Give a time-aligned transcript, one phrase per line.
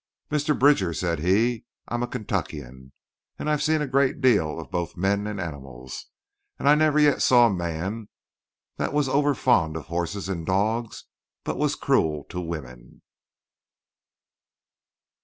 [0.31, 0.57] "'Mr.
[0.57, 2.91] Bridger,' said he, 'I'm a Kentuckian,
[3.37, 6.07] and I've seen a great deal of both men and animals.
[6.57, 8.07] And I never yet saw a man
[8.77, 11.05] that was overfond of horses and dogs
[11.43, 13.03] but what was cruel to women.